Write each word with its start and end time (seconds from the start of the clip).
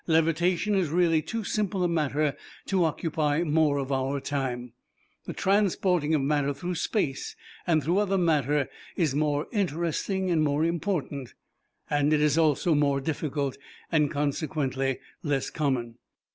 Levitation 0.07 0.73
is 0.73 0.89
really 0.89 1.21
too 1.21 1.43
simple 1.43 1.83
a 1.83 1.87
matter 1.87 2.35
to 2.65 2.83
occupy 2.85 3.43
more 3.43 3.77
of 3.77 3.91
our 3.91 4.19
time. 4.19 4.73
The 5.25 5.33
transporting 5.33 6.15
of 6.15 6.23
matter 6.23 6.55
through 6.55 6.73
space 6.81 7.35
and 7.67 7.83
through 7.83 7.99
other 7.99 8.17
matter 8.17 8.67
is 8.95 9.13
more 9.13 9.45
interesting 9.51 10.31
and 10.31 10.41
more 10.43 10.65
important. 10.65 11.35
It 11.91 12.13
is 12.13 12.35
also 12.35 12.73
more 12.73 12.99
difficult, 12.99 13.59
and 13.91 14.09
consequently 14.09 14.97
less 15.21 15.51
common. 15.51 15.99